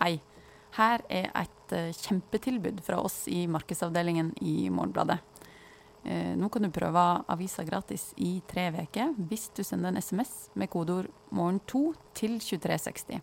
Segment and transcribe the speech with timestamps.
[0.00, 0.16] Hei.
[0.78, 5.18] Her er et eh, kjempetilbud fra oss i markedsavdelingen i Morgenbladet.
[6.08, 10.48] Eh, nå kan du prøve avisa gratis i tre uker hvis du sender en SMS
[10.54, 11.82] med kodeord 'morgen2'
[12.16, 13.20] til 2360.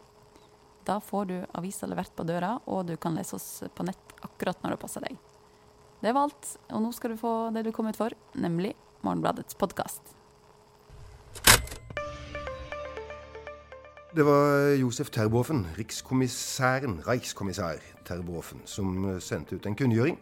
[0.85, 4.61] Da får du avisa levert på døra, og du kan lese oss på nett akkurat
[4.61, 5.17] når det passer deg.
[6.05, 9.57] Det var alt, og nå skal du få det du kom ut for, nemlig Morgenbladets
[9.57, 10.16] podkast.
[14.15, 20.15] Det var Josef Terboven, rikskommissæren, reichskommissær Terboven, som sendte ut en kunngjøring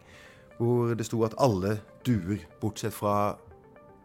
[0.58, 3.36] hvor det sto at alle duer, bortsett fra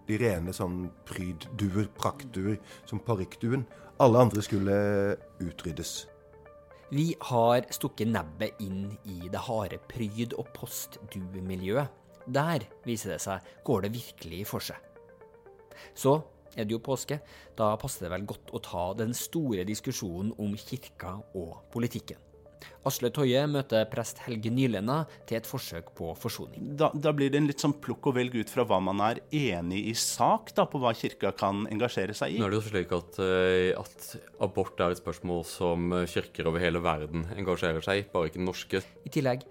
[0.06, 3.66] de rene sånn prydduer, praktduer, som parykkduen,
[4.04, 4.76] alle andre skulle
[5.42, 6.06] utryddes.
[6.92, 11.90] Vi har stukket nebbet inn i det harde pryd- og postduemiljøet.
[12.30, 14.78] Der, viser det seg, går det virkelig for seg.
[15.98, 16.20] Så
[16.56, 17.22] er det jo påske.
[17.58, 22.20] Da passer det vel godt å ta den store diskusjonen om kirka og politikken.
[22.86, 26.72] Asle Toje møter prest Helge Nylenda til et forsøk på forsoning.
[26.78, 29.22] Da, da, blir det en litt sånn plukk og velg ut fra hva man er
[29.38, 32.42] enig i sak, da, på hva kirka kan engasjere seg i.
[32.42, 34.08] Nå er det jo slik at, eh, at
[34.42, 38.50] abort er et spørsmål som kirker over hele verden engasjerer seg i, bare ikke den
[38.50, 38.86] norske.
[39.06, 39.46] I tillegg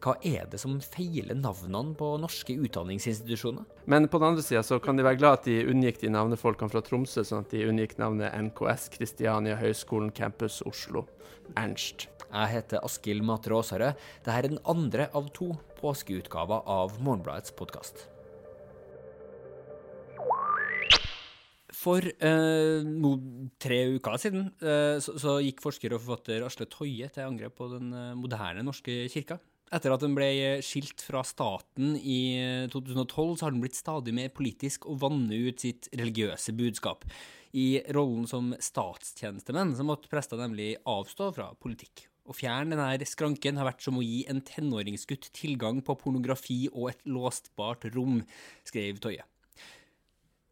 [0.00, 3.66] hva er det som feiler navnene på norske utdanningsinstitusjoner?
[3.84, 6.72] Men på den andre sida så kan de være glad at de unngikk de navnefolkene
[6.72, 11.04] fra Tromsø, sånn at de unngikk navnet NKS, Kristiania Høgskolen Campus Oslo,
[11.52, 12.08] Ernst.
[12.30, 14.00] Jeg heter Askild Matre Aasarød.
[14.22, 18.06] Dette er den andre av to påskeutgaver av Morgenbladets podkast.
[21.80, 23.14] For eh, no,
[23.60, 27.70] tre uker siden eh, så, så, gikk forsker og forfatter Asle Toje til angrep på
[27.72, 29.38] den eh, moderne norske kirka.
[29.70, 30.28] Etter at den ble
[30.66, 35.50] skilt fra staten i 2012, eh, så har den blitt stadig mer politisk og vanner
[35.50, 37.06] ut sitt religiøse budskap.
[37.54, 42.08] I rollen som statstjenestemenn så måtte prester nemlig avstå fra politikk.
[42.30, 46.92] Å fjerne denne skranken har vært som å gi en tenåringsgutt tilgang på pornografi og
[46.92, 48.20] et låstbart rom,
[48.66, 49.24] skrev Toje.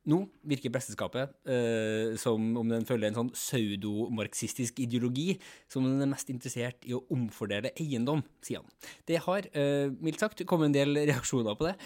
[0.08, 5.34] Nå virker presteskapet eh, som om den følger en sånn pseudomarxistisk ideologi,
[5.68, 8.72] som den er mest interessert i å omfordele eiendom, sier han.
[9.08, 11.76] Det har, eh, mildt sagt, kommet en del reaksjoner på det.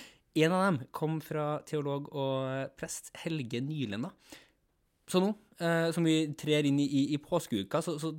[0.45, 4.13] En av dem kom fra teolog og prest Helge Nylenda.
[5.11, 8.15] Så nå, eh, som vi trer inn i, i, i påskeuka, så, så,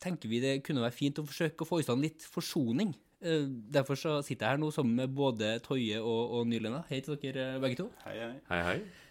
[0.00, 2.94] tenker vi det kunne være fint å forsøke å få i stand litt forsoning.
[3.20, 6.86] Eh, derfor så sitter jeg her nå sammen med både Toje og, og Nylenda.
[6.88, 7.90] Hei til dere begge to.
[8.06, 8.34] Hei, hei.
[8.48, 9.09] hei, hei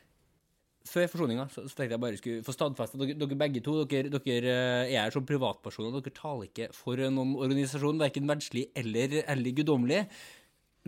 [0.89, 4.11] før forsoninga så, så, tenkte jeg bare skulle få stadfesta dere, dere begge to dere,
[4.13, 5.93] dere, eh, er her som privatpersoner.
[5.99, 10.03] Dere taler ikke for noen organisasjon, verken verdslig eller, eller guddommelig.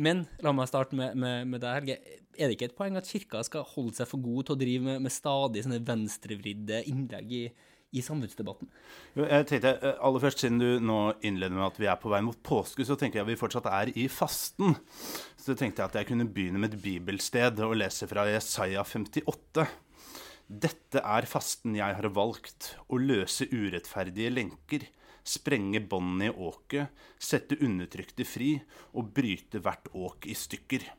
[0.01, 2.19] Men la meg starte med, med, med deg, Helge.
[2.39, 4.85] Er det ikke et poeng at kirka skal holde seg for god til å drive
[4.85, 7.41] med, med stadig sånne venstrevridde innlegg i,
[7.91, 8.69] i samfunnsdebatten?
[9.19, 12.21] Jeg tenkte, eh, aller først, Siden du nå innleder med at vi er på vei
[12.23, 14.77] mot påske, så tenker jeg vi fortsatt er i fasten.
[15.35, 19.67] Så tenkte jeg at jeg kunne begynne med et bibelsted og lese fra Jesaja 58.
[20.51, 24.83] Dette er fasten jeg har valgt, å løse urettferdige lenker,
[25.23, 28.57] sprenge båndene i åket, sette undertrykte fri
[28.91, 30.89] og bryte hvert åk i stykker.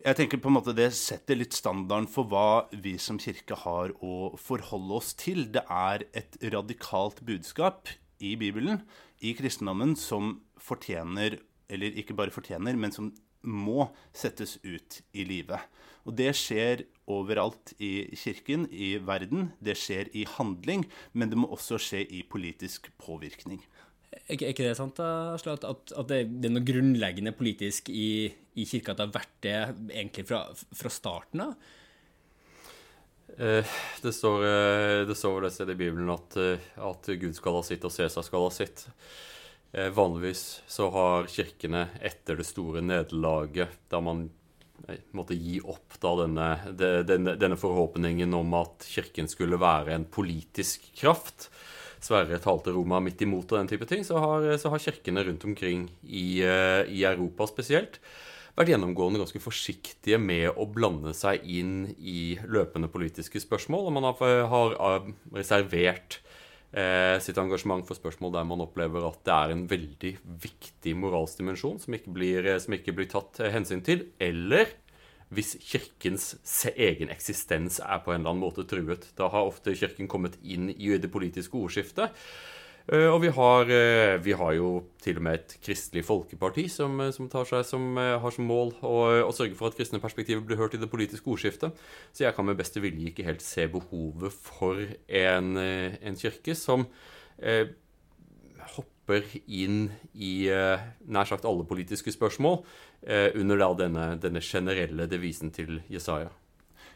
[0.00, 3.92] Jeg tenker på en måte Det setter litt standarden for hva vi som kirke har
[4.04, 5.46] å forholde oss til.
[5.52, 7.88] Det er et radikalt budskap
[8.20, 8.84] i Bibelen,
[9.24, 15.60] i kristendommen, som fortjener, eller ikke bare fortjener, men som må settes ut i livet.
[16.04, 19.50] Og det skjer overalt i kirken, i verden.
[19.62, 23.62] Det skjer i handling, men det må også skje i politisk påvirkning.
[24.10, 28.66] Er ikke, det sant, Asle, at, at, at, det er noe grunnleggende politisk i, i
[28.66, 29.58] kirka at det har vært det
[29.94, 30.40] egentlig fra,
[30.74, 31.54] fra starten av?
[33.38, 33.66] Eh,
[34.02, 37.62] det står, eh, det står det stedet i Bibelen at, eh, at Gud skal ha
[37.62, 38.88] sitt og Cæsar skal ha sitt.
[39.70, 44.24] Vanligvis så har kirkene etter det store nederlaget, da man
[45.16, 50.90] måtte gi opp da denne, denne, denne, forhåpningen om at kirken skulle være en politisk
[50.98, 51.48] kraft.
[52.00, 54.04] Sverre talte Roma midt imot og den type ting.
[54.06, 58.00] Så har, så har kirkene rundt omkring i, eh, i, Europa spesielt
[58.56, 63.86] vært gjennomgående ganske forsiktige med å blande seg inn i løpende politiske spørsmål.
[63.88, 66.20] Og man har, har reservert
[66.70, 70.12] sitt engasjement for spørsmål der man opplever at det er en veldig
[70.44, 74.70] viktig moralsk dimensjon som ikke blir, eh, som ikke blir tatt eh, hensyn til, eller
[75.30, 76.32] hvis kirkens
[76.74, 79.12] egen eksistens er på en eller annen måte truet.
[79.18, 82.16] Da har ofte kirken kommet inn i det politiske ordskiftet.
[82.88, 84.70] Eh, og vi har, eh, vi har, jo
[85.02, 86.96] til og med et kristelig folkeparti som,
[87.28, 88.96] tar som, som har som mål å,
[89.26, 91.76] å, sørge for at kristne perspektiver blir hørt i det politiske ordskiftet.
[92.12, 96.88] Så jeg kan med beste vilje ikke helt se behovet for en, en kirke som
[97.38, 97.68] eh,
[98.76, 100.80] hopper inn i eh,
[101.10, 102.60] nær sagt alle politiske spørsmål
[103.02, 106.30] eh, under da denne, denne generelle devisen til Jesaja.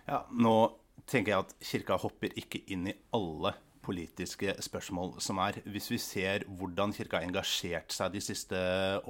[0.07, 0.75] Ja, nå
[1.11, 3.55] tenker jeg at kirka hopper ikke inn i alle
[3.85, 5.61] politiske spørsmål som er.
[5.69, 8.59] Hvis vi ser hvordan Kirka har engasjert seg de siste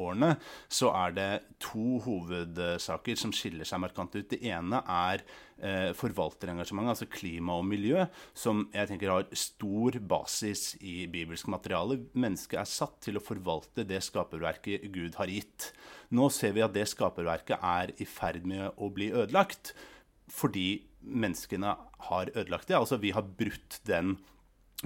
[0.00, 0.35] årene,
[0.69, 1.31] så er det
[1.62, 4.26] to hovedsaker som skiller seg markant ut.
[4.31, 5.25] Det ene er
[5.62, 8.05] eh, forvalterengasjement, altså klima og miljø,
[8.37, 12.03] som jeg tenker har stor basis i bibelsk materiale.
[12.12, 15.73] Mennesket er satt til å forvalte det skaperverket Gud har gitt.
[16.15, 19.75] Nå ser vi at det skaperverket er i ferd med å bli ødelagt
[20.32, 21.75] fordi menneskene
[22.09, 22.79] har ødelagt det.
[22.79, 24.17] Altså vi har brutt den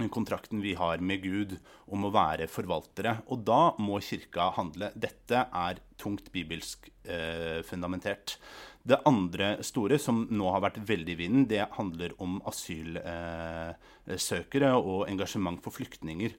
[0.07, 1.57] kontrakten vi har med Gud
[1.91, 3.19] om å være forvaltere.
[3.27, 4.95] Og da må kirka handle.
[4.95, 8.39] Dette er tungt bibelsk eh, fundamentert.
[8.87, 14.79] Det andre store, som nå har vært veldig i vinden, det handler om asylsøkere eh,
[14.79, 16.31] og engasjement for flyktninger.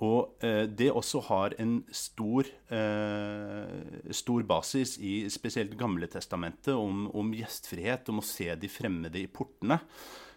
[0.00, 7.04] Og eh, det også har en stor, eh, stor basis i spesielt Gamle testamentet om,
[7.12, 9.76] om gjestfrihet, om å se de fremmede i portene.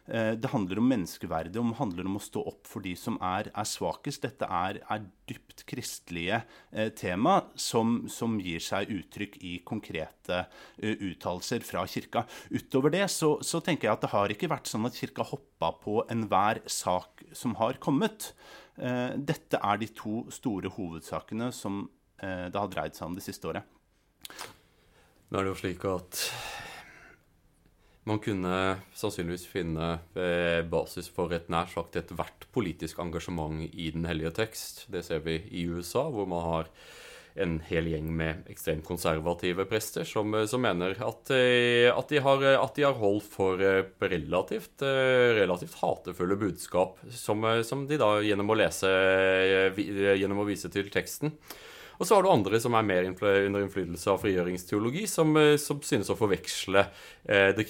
[0.08, 3.50] Eh, det handler om menneskeverdet, det handler om å stå opp for de som er,
[3.54, 4.26] er svakest.
[4.26, 6.42] Dette er, er dypt kristelige
[6.72, 12.26] eh, tema som, som, gir seg uttrykk i konkrete uh, uttalelser fra kirka.
[12.52, 15.72] Utover det så, så, tenker jeg at det har ikke vært sånn at kirka hoppa
[15.84, 18.34] på enhver sak som har kommet.
[18.78, 21.84] Eh, dette er de to store hovedsakene som
[22.18, 23.68] eh, det har dreid seg om det siste året.
[25.30, 26.24] Nå er det jo slik at
[28.10, 28.56] man kunne
[28.98, 34.86] sannsynligvis finne eh, basis for et nær sagt ethvert politisk engasjement i Den hellige tekst.
[34.92, 36.72] Det ser vi i USA, hvor man har
[37.40, 42.20] en hel gjeng med ekstremt konservative prester som, eh, som mener at, eh, at, de
[42.28, 43.64] har, at, de har, holdt for
[44.04, 48.92] relativt, relativt hatefulle budskap, som, som, de da gjennom å lese
[49.74, 51.32] Gjennom å vise til teksten
[52.00, 55.82] og så har du andre som er mer under innflytelse av frigjøringsteologi, som, eh, som
[55.86, 57.68] synes å forveksle eh, det,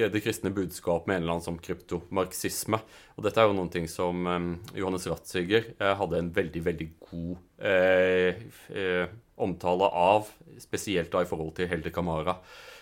[0.00, 2.80] det, kristne budskap med en eller annen som kryptomarxisme.
[3.16, 4.48] Og dette er jo noen ting som eh,
[4.80, 9.06] Johannes Ratziger eh, hadde en veldig, veldig god eh, eh,
[9.40, 10.30] omtale av,
[10.60, 12.36] spesielt da i forhold til Helde Kamara,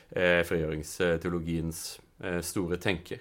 [0.09, 1.81] frigjøringsteologiens
[2.41, 3.21] store tenker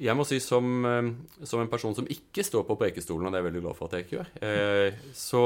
[0.00, 1.08] jeg må si som, eh,
[1.44, 3.88] som, en person som ikke står på prekestolen, og det er jeg veldig glad for
[3.88, 5.44] at jeg ikke gjør, eh, så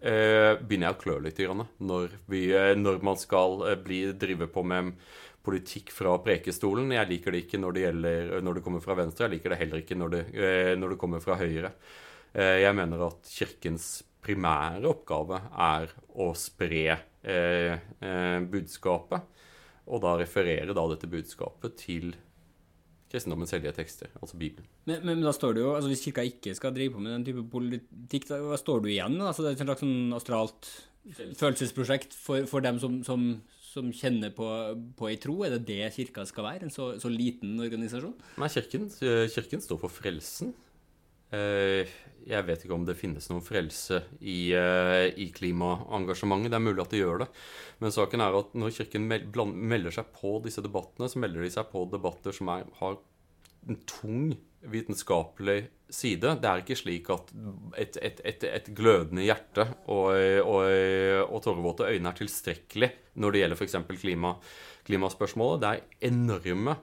[0.00, 2.44] eh, begynner jeg å klø litt når, vi,
[2.78, 4.92] når man skal bli, drive på med
[5.42, 6.94] politikk fra prekestolen.
[6.94, 9.60] Jeg liker det ikke når det, gjelder, når det kommer fra venstre, jeg liker det
[9.64, 10.22] heller ikke når det,
[10.78, 11.72] når det kommer fra høyre.
[12.32, 13.88] jeg mener at Kirkens
[14.22, 16.94] primære oppgave er å spre
[18.54, 19.26] budskapet,
[19.90, 22.14] og da referere da dette budskapet til
[23.12, 24.68] kristendommens hellige tekster, altså Bibelen.
[24.88, 27.26] Men, men, da står det jo, altså hvis kirka ikke skal drive på med den
[27.28, 29.18] type politikk, da, hva står du igjen?
[29.20, 30.70] Altså det er et slags sånn astralt
[31.38, 33.26] følelsesprosjekt for, for dem som, som,
[33.72, 34.48] som kjenner på,
[34.98, 35.40] på ei tro?
[35.44, 36.68] Er det det kirka skal være?
[36.68, 38.14] En så, så liten organisasjon?
[38.40, 38.88] Nei, kirken,
[39.34, 40.54] kirken, står for frelsen.
[41.32, 41.88] Eh,
[42.28, 46.52] jeg vet ikke om det finnes noen frelse i, eh, i, klimaengasjementet.
[46.52, 47.28] Det er mulig at det gjør det.
[47.82, 51.70] Men saken er at når Kirken melder seg på disse debattene, så melder de seg
[51.72, 53.00] på debatter som er, har
[53.68, 56.36] en tung vitenskapelig side.
[56.38, 57.32] Det er ikke slik at
[57.80, 60.12] et, et, et, et glødende hjerte og,
[60.46, 60.62] og,
[61.26, 63.76] og tårevåte øyne er tilstrekkelig når det gjelder f.eks.
[63.98, 64.36] Klima,
[64.86, 65.62] klimaspørsmålet.
[65.62, 66.78] Det er enorme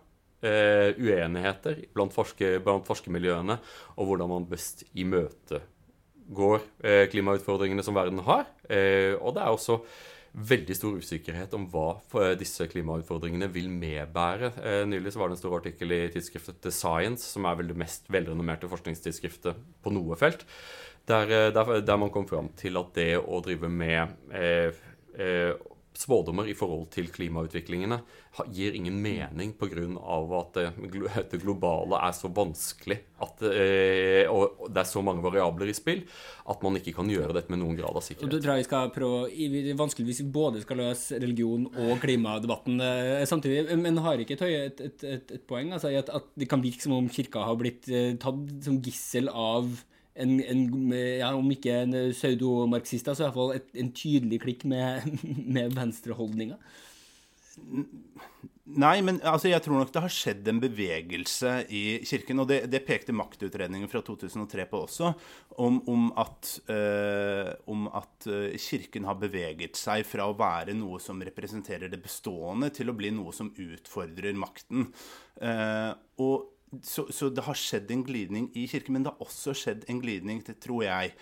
[0.46, 3.60] eh, uenigheter blant, forske, blant forskermiljøene
[3.96, 8.48] og hvordan man best imøtegår eh, klimautfordringene som verden har.
[8.70, 9.82] Eh, og det er også
[10.30, 11.88] veldig stor usikkerhet om hva
[12.22, 14.52] eh, disse klimautfordringene vil medbære.
[14.62, 17.72] Eh, nylig så var det en stor artikkel i tidsskriftet The Science, som er vel
[17.72, 20.46] det mest velrenommerte forskningstidsskriftet på noe felt,
[21.10, 24.70] der, eh, der, der, man kom fram til at det å drive med eh,
[25.18, 25.54] eh,
[25.98, 27.98] spådommer i forhold til klimautviklingene
[28.54, 29.86] gir ingen mening pga.
[30.40, 30.60] at
[31.32, 36.06] det globale er så vanskelig at, eh, og det er så mange variabler i spill
[36.50, 38.32] at man ikke kan gjøre dette med noen grad av sikkerhet.
[38.32, 43.26] Du tror vi skal prøve, vanskelig hvis vi både skal løse religion og klimadebatten eh,
[43.30, 43.78] samtidig.
[43.80, 45.74] Men har ikke Tøye et, et, et, et, poeng?
[45.76, 49.32] Altså, at, at det kan virke som om kirka har blitt eh, tatt som gissel
[49.34, 49.68] av
[50.20, 50.62] en, en,
[50.94, 55.08] ja, om ikke en pseudomarxist, så iallfall en tydelig klikk med,
[55.56, 56.60] med venstreholdninga?
[58.70, 62.44] Nei, men altså, jeg tror nok det har skjedd en bevegelse i Kirken.
[62.44, 65.10] Og det, det pekte maktutredningen fra 2003 på også,
[65.66, 71.02] om, om, at, øh, om, at, eh, Kirken har beveget seg fra å være noe
[71.02, 74.86] som representerer det bestående, til å bli noe som utfordrer makten.
[75.40, 79.56] Uh, og så, så, det har skjedd en glidning i kirken, men det har også
[79.58, 81.14] skjedd en glidning, det tror jeg,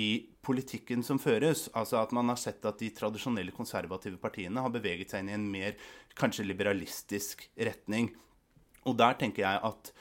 [0.00, 0.08] i
[0.44, 1.68] politikken som føres.
[1.76, 5.36] Altså at man har sett at de tradisjonelle konservative partiene har beveget seg inn i
[5.36, 5.76] en mer
[6.18, 8.10] kanskje liberalistisk retning.
[8.84, 9.92] Og der tenker jeg at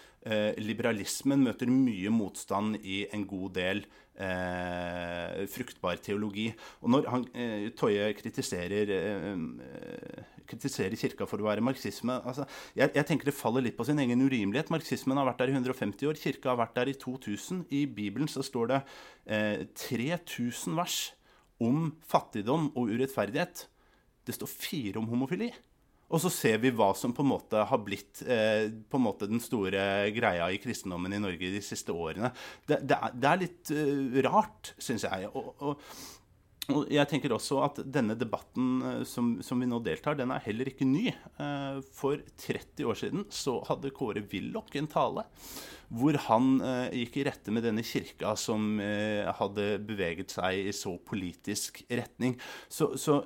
[0.64, 3.82] liberalismen møter mye motstand i en god del
[4.16, 6.54] eh, fruktbar teologi.
[6.82, 12.92] Og når han, eh, Toje kritiserer, eh, kritiserer kirka for å være marxisme altså, jeg,
[12.94, 14.70] jeg, tenker det faller litt på sin egen urimelighet.
[14.70, 16.14] Marxismen har vært der i 150 år.
[16.16, 17.66] Kirka har vært der i 2000.
[17.72, 18.82] I Bibelen så står det
[19.76, 21.14] 3000 vers
[21.60, 23.68] om fattigdom og urettferdighet.
[24.26, 25.52] Det står fire om homofili.
[26.14, 29.30] Og så ser vi hva som på en måte har blitt eh, på en måte
[29.30, 32.34] den store greia i kristendommen i Norge de siste årene.
[32.68, 35.30] Det, det, er, det er, litt uh, rart, syns jeg.
[35.34, 35.94] Og, og,
[36.70, 40.44] og, jeg tenker også at denne debatten uh, som, som, vi nå deltar, den er
[40.46, 41.08] heller ikke ny.
[41.40, 45.26] Uh, for 30 år siden så hadde Kåre Willoch en tale
[45.94, 46.56] hvor han
[46.96, 52.34] gikk i rette med denne kirka som hadde beveget seg i så politisk retning.
[52.66, 53.20] Så, så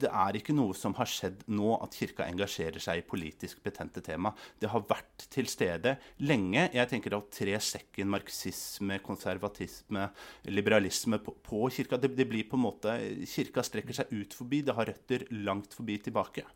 [0.00, 4.02] det er ikke noe som har skjedd nå, at Kirka engasjerer seg i politisk betente
[4.04, 4.32] tema.
[4.60, 6.66] Det har vært til stede lenge.
[6.74, 10.08] Jeg tenker å tre sekken marxisme, konservatisme,
[10.50, 12.00] liberalisme på, på Kirka.
[12.00, 12.96] Det, det, blir på en måte
[13.30, 14.64] Kirka strekker seg ut forbi.
[14.66, 16.46] Det har røtter langt forbi tilbake.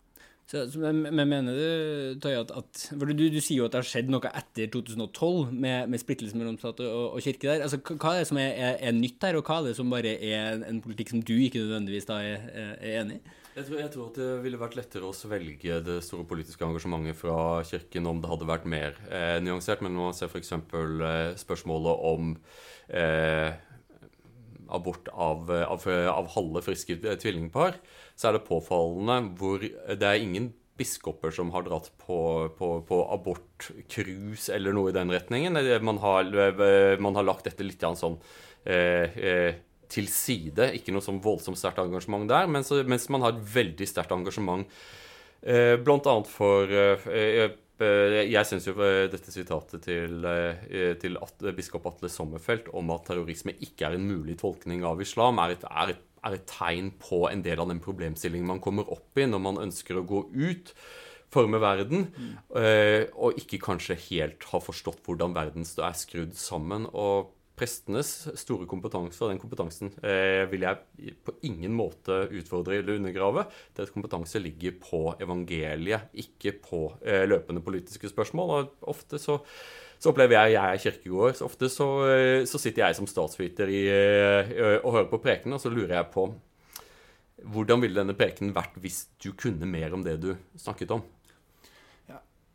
[0.48, 3.88] Så, men, men, mener du, Tøye, at, at du, du, sier jo at det har
[3.90, 7.66] skjedd noe etter 2012 med, med splittelse mellom stat og, og, kirke der.
[7.66, 9.92] Altså, hva er det som er, er, er, nytt der, og hva er det som
[9.92, 13.36] bare er en politikk som du ikke nødvendigvis da er, er enig i?
[13.58, 17.18] Jeg tror, jeg tror, at det ville vært lettere å svelge det store politiske engasjementet
[17.18, 17.36] fra
[17.66, 19.82] Kirken om det hadde vært mer eh, nyansert.
[19.82, 20.52] Men når man ser f.eks.
[20.54, 22.36] Eh, spørsmålet om
[22.86, 23.50] eh,
[24.74, 27.78] abort av, av, av halve friske tvillingpar,
[28.18, 32.18] så er det påfallende hvor det er ingen biskoper som har dratt på,
[32.58, 35.58] på, på abortcruise eller noe i den retningen.
[35.84, 36.30] Man har,
[37.02, 38.18] man har lagt dette litt sånn
[38.64, 39.58] eh, eh,
[39.90, 40.70] til side.
[40.78, 44.68] Ikke noe sånn voldsomt sterkt engasjement der, mens, mens, man har et veldig sterkt engasjement
[45.42, 51.44] eh, annet for eh, eh jeg syns jo eh, dette sitatet til, eh, til at,
[51.56, 55.66] biskop Atle Sommerfelt om at terrorisme ikke er en mulig tolkning av islam, er et,
[55.70, 59.28] er, et, er et, tegn på en del av den problemstillingen man kommer opp i
[59.30, 60.74] når man ønsker å gå ut,
[61.28, 62.36] forme verden, mm.
[63.20, 66.86] og ikke kanskje helt har forstått hvordan verden er skrudd sammen.
[66.96, 72.98] og prestenes store kompetanse, og den kompetansen eh, vil jeg på ingen måte utfordre eller
[72.98, 73.44] undergrave.
[73.76, 78.54] Deres kompetanse ligger på evangeliet, ikke på eh, løpende politiske spørsmål.
[78.54, 79.40] Og ofte så,
[79.98, 81.38] så opplever jeg jeg er kirkegård.
[81.38, 85.58] Så ofte så, eh, så sitter jeg som statsviter i, eh, og hører på prekenen,
[85.58, 86.30] og så lurer jeg på
[87.46, 91.04] hvordan ville denne prekenen vært hvis du kunne mer om det du snakket om?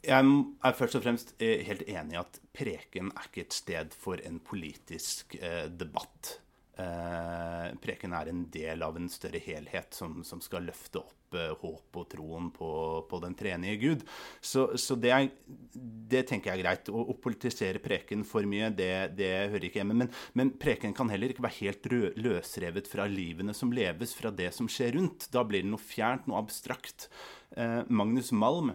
[0.04, 0.32] Jeg
[0.68, 4.20] er først og fremst eh, helt enig i at preken er ikke et sted for
[4.28, 6.38] en politisk eh, debatt.
[6.74, 11.52] Eh, preken er en del av en større helhet som, som skal løfte opp eh,
[11.62, 12.70] håp og troen på,
[13.08, 14.06] på, den trenige Gud.
[14.42, 15.28] Så, så det, er,
[15.72, 16.90] det, tenker jeg er greit.
[16.92, 20.02] Å, å politisere preken for mye, det, det hører ikke hjemme.
[20.04, 24.50] Men, men, preken kan heller ikke være helt løsrevet fra livene som leves, fra det
[24.58, 25.30] som skjer rundt.
[25.32, 27.08] Da blir det noe fjernt, noe abstrakt.
[27.56, 28.74] Eh, Magnus Malm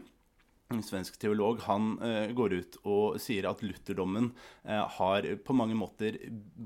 [0.68, 4.30] en svensk teolog, han eh, går ut og sier at lutherdommen
[4.68, 6.18] eh, har på mange måter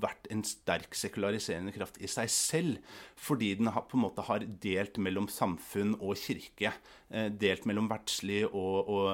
[0.02, 4.47] vært en sterk sekulariserende kraft i seg selv, fordi den har, på en måte har
[4.64, 6.75] delt mellom samfunn og kirke.
[7.14, 9.06] Eh, delt mellom verdslig og, og,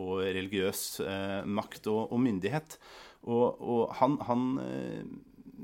[0.00, 0.86] og religiøs
[1.44, 2.78] makt og, og, myndighet.
[3.28, 4.42] Og, han, han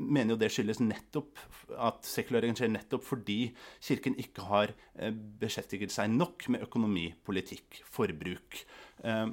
[0.00, 1.38] mener jo det skyldes nettopp
[1.76, 3.38] at sekulariseringen skjer nettopp fordi
[3.84, 8.62] Kirken ikke har eh, beskjeftiget seg nok med økonomi, politikk, forbruk.
[9.04, 9.26] Eh,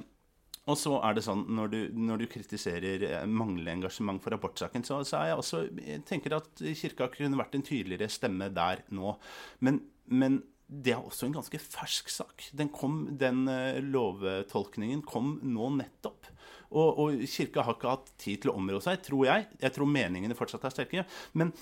[0.68, 4.84] og så er det sånn, Når du, når du kritiserer eh, manglende engasjement for abortsaken,
[4.84, 8.84] så, så er jeg også, jeg tenker at Kirka kunne vært en tydeligere stemme der
[8.92, 9.16] nå.
[9.64, 12.50] Men, men det er også en ganske fersk sak.
[12.52, 13.46] Den, kom, den
[13.88, 16.17] lovtolkningen kom nå nettopp.
[16.68, 19.48] Og, og, Kirka har ikke hatt tid til å områ seg, tror jeg.
[19.62, 21.04] Jeg tror meningene fortsatt er sterke.
[21.38, 21.52] Men,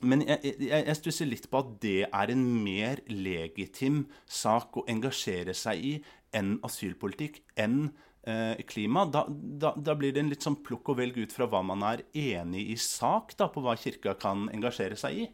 [0.00, 4.86] men jeg, jeg, jeg stusser litt på at det er en mer legitim sak å
[4.90, 5.96] engasjere seg i
[6.36, 7.90] enn asylpolitikk, enn
[8.28, 9.04] eh, klima.
[9.10, 11.84] Da, da, da, blir det en litt sånn plukk og velg ut fra hva man
[11.86, 15.28] er enig i sak, da, på hva Kirka kan engasjere seg i.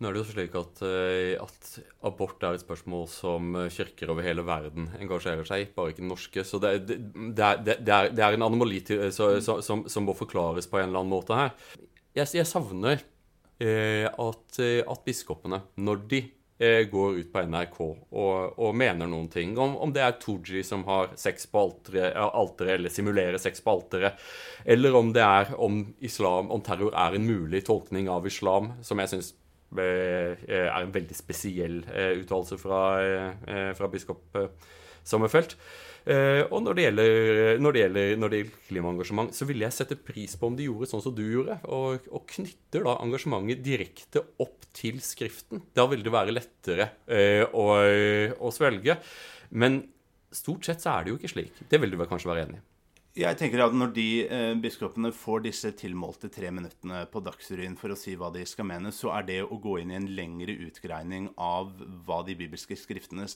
[0.00, 1.70] Nå er det jo slik at, eh, at,
[2.08, 6.00] abort er et spørsmål som eh, kirker over hele verden engasjerer seg i, bare ikke
[6.00, 6.44] den norske.
[6.48, 6.96] Så det, det,
[7.36, 11.02] det, er, det er, en anomali så, så, som, som, må forklares på en eller
[11.02, 11.52] annen måte her.
[12.16, 12.96] Jeg, jeg savner
[13.60, 16.22] eh, at, eh, at, biskopene, når de
[16.60, 19.52] eh, går ut på NRK og, og mener noen ting.
[19.58, 23.76] Om, om det er Tooji som har sex på alteret, altere, eller simulerer sex på
[23.76, 24.20] alteret,
[24.64, 29.00] eller om det er om islam, om terror er en mulig tolkning av islam, som
[29.02, 29.38] jeg syns eh,
[29.78, 34.38] er en veldig spesiell eh, uttalelse fra, eh, fra biskop
[35.06, 35.54] Sommerfelt.
[36.10, 39.96] Og når det, gjelder, når, det gjelder, når det gjelder, klimaengasjement, så ville jeg sette
[40.00, 44.22] pris på om de gjorde sånn som du gjorde, og, og knytter da engasjementet direkte
[44.42, 45.62] opp til skriften.
[45.76, 46.88] Da vil det være lettere
[47.52, 47.66] å,
[48.36, 48.96] å, svelge.
[49.52, 49.82] Men
[50.32, 51.64] stort sett så er det jo ikke slik.
[51.68, 52.64] Det vil du vel kanskje være enig i?
[53.18, 57.90] Jeg tenker at Når de eh, biskopene får disse tilmålte tre minuttene på Dagsrevyen for
[57.90, 60.54] å si hva de skal mene, så er det å gå inn i en lengre
[60.68, 61.72] utgreining av
[62.06, 63.26] hva de bibelske skriftene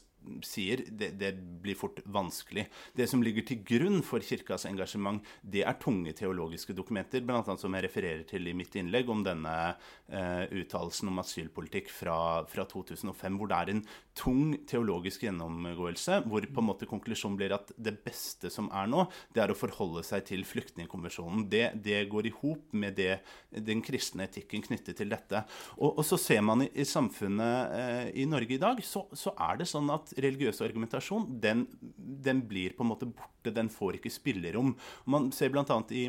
[0.45, 1.33] sier, det, det,
[1.65, 2.67] blir fort vanskelig.
[2.97, 7.43] Det som ligger til grunn for kirkas engasjement, det er tunge teologiske dokumenter, bl.a.
[7.61, 12.17] som jeg refererer til i mitt innlegg om denne eh, uttalelsen om asylpolitikk fra,
[12.51, 13.85] fra, 2005, hvor det er en
[14.17, 19.07] tung teologisk gjennomgåelse, hvor på en måte konklusjonen blir at det beste som er nå,
[19.35, 21.47] det er å forholde seg til flyktningkonvensjonen.
[21.51, 23.19] Det, det går i hop med det,
[23.67, 25.45] den kristne etikken knyttet til dette.
[25.79, 29.35] Og, og så ser man i, i samfunnet eh, i Norge i dag, så, så
[29.49, 31.67] er det sånn at religiøs argumentasjon den,
[31.97, 33.55] den, blir på en måte borte.
[33.55, 34.75] Den får ikke spillerom.
[35.11, 36.07] Man ser blant annet i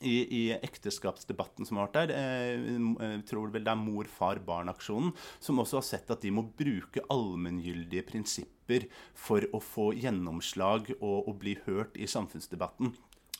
[0.00, 2.68] i, i, ekteskapsdebatten som har vært der, eh,
[3.16, 5.12] jeg tror vel det er mor-far-barn-aksjonen,
[5.42, 8.88] som også har sett at de må bruke allmenngyldige prinsipper
[9.18, 12.94] for å få gjennomslag og, og bli hørt i samfunnsdebatten.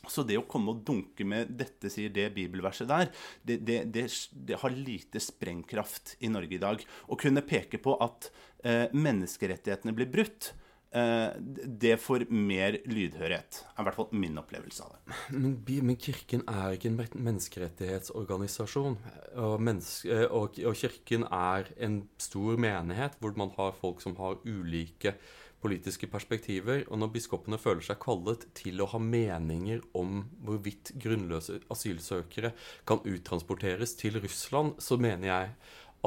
[0.07, 3.11] Så det å komme og dunke med 'dette sier det bibelverset der',
[3.43, 6.83] det, det, det, det har lite sprengkraft i Norge i dag.
[7.11, 8.31] Å kunne peke på at
[8.63, 10.58] eh, menneskerettighetene blir brutt, eh,
[10.89, 13.59] det får mer lydhørighet.
[13.77, 15.17] er i hvert fall min opplevelse av det.
[15.35, 15.51] Men,
[15.85, 18.97] men Kirken er ikke en menneskerettighetsorganisasjon.
[19.35, 24.41] Og, menneske, og, og Kirken er en stor menighet hvor man har folk som har
[24.47, 25.13] ulike
[25.61, 26.85] politiske perspektiver.
[26.87, 32.53] Og når biskopene føler seg kallet til å ha meninger om hvorvidt grunnløse asylsøkere
[32.89, 35.53] kan uttransporteres til Russland, så mener jeg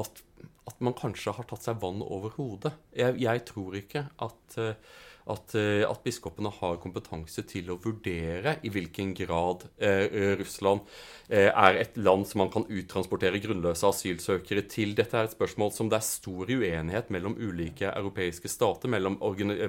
[0.01, 0.23] at,
[0.71, 2.75] at man kanskje har tatt seg vann over hodet.
[2.97, 4.75] Jeg, jeg tror ikke at uh,
[5.31, 10.83] at, eh, at, biskopene har kompetanse til å vurdere i hvilken grad eh, eh, Russland
[11.29, 14.97] eh, er et land som man kan uttransportere grunnløse asylsøkere til.
[14.99, 19.21] Dette er et spørsmål som det er stor uenighet mellom ulike europeiske stater, mellom,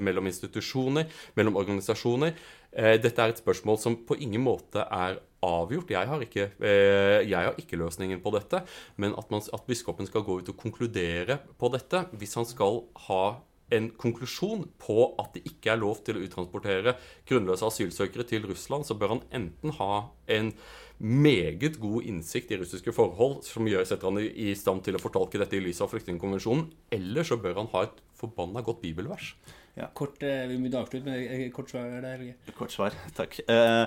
[0.02, 2.34] mellom institusjoner, mellom organisasjoner.
[2.74, 5.92] Eh, dette er et spørsmål som på ingen måte er avgjort.
[5.94, 8.64] Jeg har ikke, eh, jeg har ikke løsningen på dette.
[8.98, 12.84] Men at, man, at biskopen skal gå ut og konkludere på dette, hvis han skal
[13.08, 13.42] ha
[13.74, 16.96] en konklusjon på at det ikke er lov til å uttransportere
[17.30, 20.54] grunnløse asylsøkere til Russland, så bør han enten ha en
[21.00, 25.42] meget god innsikt i russiske forhold, som gjør setter han i stand til å fortolke
[25.42, 29.34] dette i lys av flyktningkonvensjonen, eller så bør han ha et forbanna godt bibelvers.
[29.74, 29.90] Ja.
[29.94, 33.40] Kort, eh, vi må avslutte med eh, kort svar der, Kort svar, takk.
[33.50, 33.86] Eh,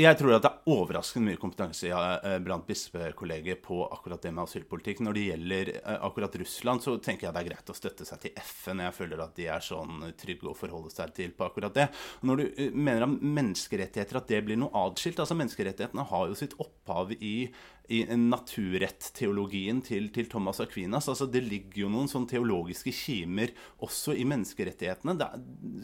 [0.00, 4.46] jeg tror at det er overraskende mye kompetanse eh, blant bispekolleger på akkurat det med
[4.46, 5.02] asylpolitikk.
[5.04, 8.40] Når det gjelder akkurat Russland, så tenker jeg det er greit å støtte seg til
[8.40, 8.80] FN.
[8.86, 11.86] Jeg føler at de er sånn trygge å forholde seg til på akkurat det.
[12.24, 16.56] Når du mener om menneskerettigheter, at det blir noe atskilt altså Menneskerettighetene har jo sitt
[16.82, 17.52] opphav i
[17.92, 21.08] i naturrettteologien til, til, Thomas Aquinas.
[21.10, 25.16] Altså, det ligger jo noen sånn teologiske kimer også i menneskerettighetene.
[25.18, 25.28] Det,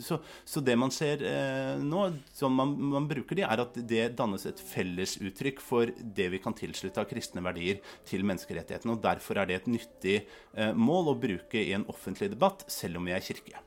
[0.07, 4.07] så, så, det man ser eh, nå, som man, man, bruker de, er at det
[4.17, 8.95] dannes et fellesuttrykk for det vi kan tilslutte av kristne verdier til menneskerettighetene.
[8.95, 13.03] og Derfor er det et nyttig eh, mål å bruke i en offentlig debatt, selv
[13.03, 13.59] om vi er kirke.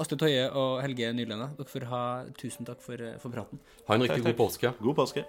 [0.00, 2.04] Astrid Tøye og Helge Nylende, dere får ha
[2.38, 3.60] tusen takk for, eh, for praten.
[3.88, 4.76] Ha en riktig god påske.
[4.80, 5.26] God påske.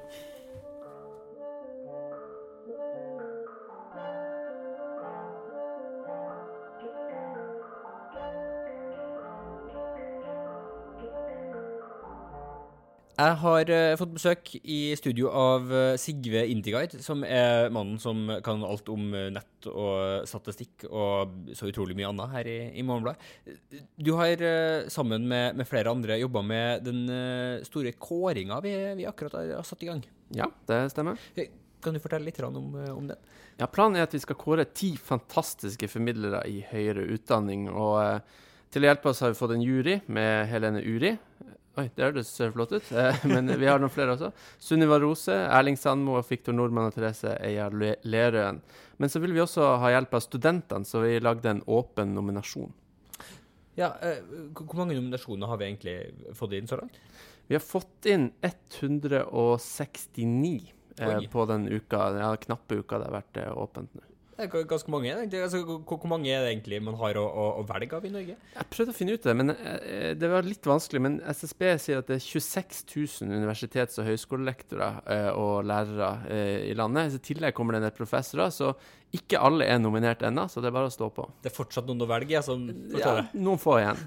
[13.22, 18.24] Jeg har uh, fått besøk i studio av uh, Sigve Intiguide, som er mannen som
[18.46, 22.86] kan alt om uh, nett og statistikk og så utrolig mye annet her i, i
[22.88, 23.84] Morgenbladet.
[24.00, 24.42] Du har
[24.90, 27.04] sammen med, med, flere andre jobba med den
[27.68, 30.02] store kåringa vi, vi, akkurat har, har, satt i gang.
[30.34, 31.20] Ja, det stemmer.
[31.82, 33.20] Kan du fortelle litt om, om den?
[33.60, 37.70] Ja, Planen er at vi skal kåre ti fantastiske formidlere i høyere utdanning.
[37.70, 38.24] og
[38.72, 41.16] til å hjelpe oss har vi fått en jury med Helene Uri.
[41.80, 42.88] Oi, det høres flott ut.
[42.92, 44.32] Eh, men vi har noen flere også.
[44.60, 48.60] Sunniva Rose, Erling Sandmo, Fiktor Nordmann og Therese Eia Lerøen.
[49.00, 52.72] Men så vil vi også ha hjelp av studentene, så vi lagde en åpen nominasjon.
[53.80, 54.20] Ja, eh,
[54.52, 55.98] Hvor mange nominasjoner har vi egentlig
[56.36, 56.96] fått inn så langt?
[57.48, 63.38] Vi har fått inn 169 eh, på den uka, ja, knappe uka det har vært
[63.42, 64.02] eh, åpent nå.
[64.42, 65.12] Det er ganske mange.
[65.14, 68.36] Altså, hvor, mange er det egentlig man har å, å, å velge av i Norge?
[68.56, 71.02] Jeg prøvde å finne ut det, men eh, det var litt vanskelig.
[71.06, 72.82] Men SSB sier at det er 26
[73.22, 77.20] 000 universitets- og høyskolelektorer eh, og lærere eh, i landet.
[77.20, 78.74] I tillegg kommer det del professorer, så
[79.14, 80.48] ikke alle er nominert ennå.
[80.50, 81.28] Så det er bare å stå på.
[81.44, 82.58] Det er fortsatt noen å velge, Altså,
[82.98, 84.00] Ja, noen få igjen.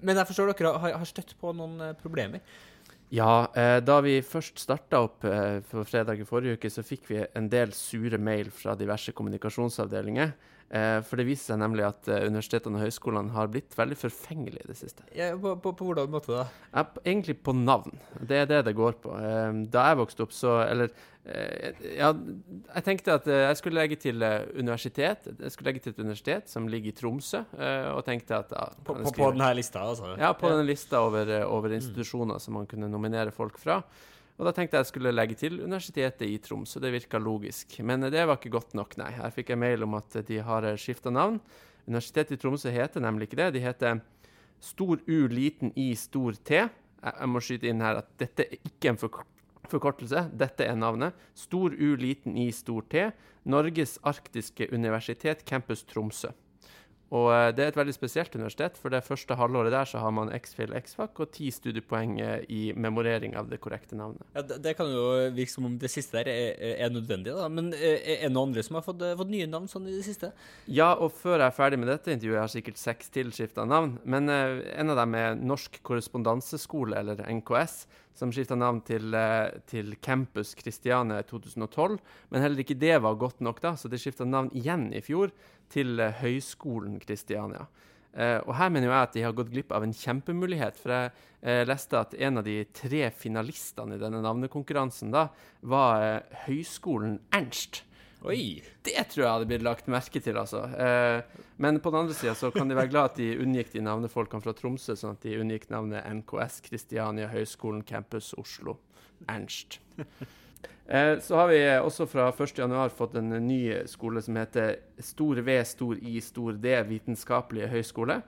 [0.00, 2.40] Men jeg forstår dere har, har støtt på noen problemer.
[3.12, 7.10] Ja, eh, da vi først starta opp eh, på fredag i forrige uke, så fikk
[7.10, 10.32] vi en del sure mail fra diverse kommunikasjonsavdelinger.
[10.70, 14.64] Eh, for det viser seg nemlig at eh, universitetene og høyskolene har blitt veldig forfengelige
[14.64, 15.04] i det siste.
[15.14, 16.46] Ja, på, på, på hvordan måte da?
[16.72, 17.98] Ja, egentlig på navn.
[18.18, 19.12] Det er det det går på.
[19.18, 20.88] Eh, Da jeg vokste opp, så Eller
[21.26, 24.24] eh, Ja, jeg tenkte at jeg skulle legge til
[24.56, 25.28] universitet.
[25.36, 28.66] Jeg skulle legge til et universitet som ligger i Tromsø, eh, og tenkte at ja,
[28.88, 30.16] På, på, denne lista, altså?
[30.18, 33.82] ja, på denne lista over, over institusjoner som man kunne nominere folk fra.
[34.34, 36.80] Og da tenkte jeg jeg skulle legge til Universitetet i Tromsø.
[36.82, 37.76] Det virka logisk.
[37.86, 39.12] Men eh, det var ikke godt nok, nei.
[39.14, 41.38] Her fikk jeg mail om at eh, de har skifta navn.
[41.86, 43.52] Universitetet i Tromsø heter nemlig ikke det.
[43.54, 44.02] De heter
[44.64, 46.64] Stor U, liten I, stor T.
[47.04, 50.28] Jeg må skyte inn her at dette er ikke en forkortelse.
[50.32, 51.18] Dette er navnet.
[51.36, 53.10] Stor U, liten I, stor T.
[53.44, 56.32] Norges arktiske universitet, campus Tromsø.
[57.14, 60.14] Og eh, det er et veldig spesielt universitet, for det første halvåret der så har
[60.14, 64.24] man X-Fil, X-Fac og ti studiepoeng eh, i memorering av det korrekte navnet.
[64.34, 67.46] Ja, det, det kan jo virke som om det siste der er, er nødvendig, da.
[67.52, 70.04] Men eh, er det noen andre som har fått, fått nye navn sånn i det
[70.08, 70.32] siste?
[70.66, 73.66] Ja, og før jeg er ferdig med dette intervjuet, jeg har sikkert seks til skifta
[73.68, 79.60] navn, men en av dem er Norsk korrespondanseskole, eller NKS, som skifta navn til, eh,
[79.66, 81.98] til Campus Kristiania 2012.
[82.30, 85.32] Men heller ikke det var godt nok, da, så de skifta navn igjen i fjor
[85.68, 87.66] til eh, Høgskolen Kristiania.
[88.14, 91.08] Uh, og her mener jeg at de har gått glipp av en kjempemulighet, for jeg
[91.42, 95.24] uh, leste at en av de tre finalistene i denne navnekonkurransen da
[95.66, 97.82] var uh, Høgskolen Ernst.
[98.24, 98.62] Oi!
[98.84, 100.62] Det tror jeg hadde blitt lagt merke til, altså.
[100.80, 103.82] Eh, men på den andre sida så kan de være glad at de unngikk de
[103.84, 108.78] navnefolkene fra Tromsø, sånn at de unngikk navnet NKS Kristiania Høgskolen Campus Oslo.
[109.28, 109.80] Ernst.
[110.84, 115.54] Eh, så har vi også fra 1.1 fått en ny skole som heter Stor V,
[115.64, 118.18] Stor I, Stor D Vitenskapelige høgskole.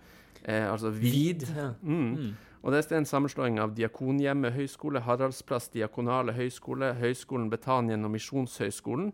[0.41, 1.45] Eh, altså VID.
[1.53, 1.67] Ja.
[1.83, 2.33] Mm.
[2.63, 9.13] Og det er en sammenslåing av Diakonhjemmet høgskole, Haraldsplass diakonale høgskole, Høgskolen Betanien og Misjonshøgskolen.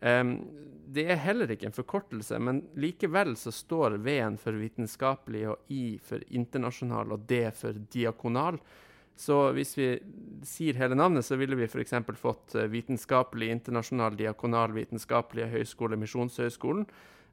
[0.00, 5.98] Det er heller ikke en forkortelse, men likevel så står V-en for vitenskapelig og I
[6.00, 8.60] for internasjonal og D for diakonal.
[9.18, 9.88] Så hvis vi
[10.46, 11.96] sier hele navnet, så ville vi f.eks.
[12.20, 16.86] fått eh, Vitenskapelig internasjonal diakonal vitenskapelige høyskole Misjonshøgskolen.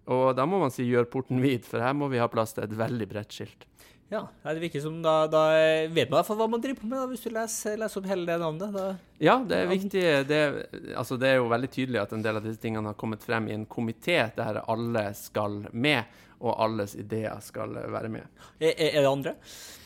[0.09, 2.65] Og da må man si 'gjør porten vid', for her må vi ha plass til
[2.65, 3.67] et veldig bredt skilt.
[4.09, 5.43] Ja, det virker som da, da
[5.89, 8.35] vet man hva man driver på med, da, hvis du leser, leser opp hele det
[8.41, 8.75] navnet.
[8.75, 8.83] Da.
[9.17, 10.03] Ja, det er viktig.
[10.29, 10.41] Det,
[10.93, 13.49] altså det er jo veldig tydelig at en del av disse tingene har kommet frem
[13.49, 18.45] i en komité der alle skal med, og alles ideer skal være med.
[18.59, 19.35] Er, er det andre?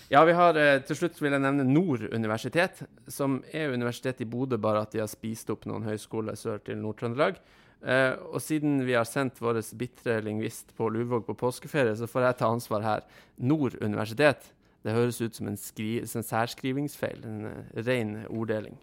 [0.10, 4.28] Ja, vi har eh, til slutt vil jeg nevne Nord universitet, som er universitet i
[4.28, 7.38] Bodø, bare at de har spist opp noen høyskoler sør til Nord-Trøndelag.
[7.80, 12.28] Eh, og siden vi har sendt vår bitre lingvist på Luvåg på påskeferie, så får
[12.28, 13.06] jeg ta ansvar her.
[13.38, 14.52] Nord universitet.
[14.84, 18.78] Det høres ut som en, skri en særskrivingsfeil, en uh, ren orddeling.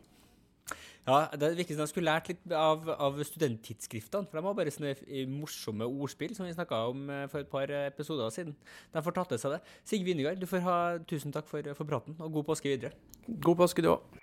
[1.06, 4.26] Ja, Det virker som jeg skulle lært litt av, av studenttidsskriftene.
[4.26, 7.52] For de har bare sånne eh, morsomme ordspill som vi snakka om eh, for et
[7.52, 8.56] par episoder siden.
[8.92, 9.62] De får tatt til seg det.
[9.86, 12.96] Sigve Innegard, du får ha tusen takk for, for praten, og god påske videre.
[13.28, 14.22] God påske, du òg.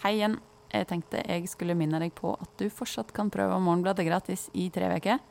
[0.00, 0.40] Hei igjen.
[0.72, 4.68] Jeg tenkte jeg skulle minne deg på at du fortsatt kan prøve Morgenbladet gratis i
[4.74, 5.22] tre uker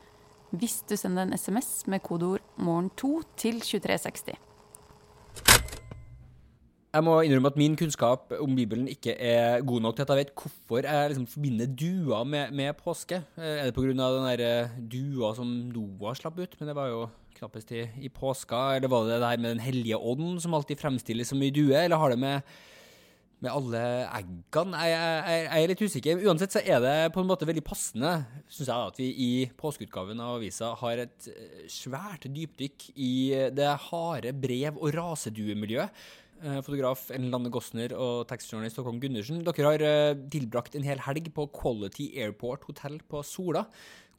[0.55, 4.37] hvis du sender en SMS med kodeord 'morgen2' til 2360.
[6.95, 10.17] Jeg må innrømme at min kunnskap om Bibelen ikke er god nok til at jeg
[10.21, 13.19] vet hvorfor jeg liksom forbinder dua med, med påske.
[13.35, 13.81] Eh, Er det pga.
[13.91, 16.55] den der eh, dua som Noah slapp ut?
[16.59, 18.77] Men det var jo knappest i, i påska.
[18.77, 21.75] Eller var det det her med Den hellige ånd som alltid fremstilles som ei due?
[21.75, 22.41] Eller har det med,
[23.45, 24.81] med alle eggene?
[24.89, 26.25] Jeg, jeg, jeg er litt usikker.
[26.25, 28.11] Uansett så er det på en måte veldig passende,
[28.49, 33.15] syns jeg, at vi i påskeutgaven av avisa har et eh, svært dypdykk i
[33.55, 36.05] det harde brev- og raseduemiljøet.
[36.41, 39.43] Eh, Fotograf Ellen Lande Gossner og tekstjournalist Håkon Gundersen.
[39.45, 43.67] Dere har eh, tilbrakt en hel helg på Quality Airport Hotel på Sola,